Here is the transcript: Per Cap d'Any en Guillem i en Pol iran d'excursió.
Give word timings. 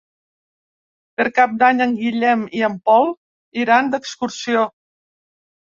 Per 1.19 1.27
Cap 1.35 1.53
d'Any 1.59 1.83
en 1.87 1.93
Guillem 1.99 2.47
i 2.61 2.65
en 2.69 2.79
Pol 2.89 3.13
iran 3.67 3.95
d'excursió. 3.95 4.69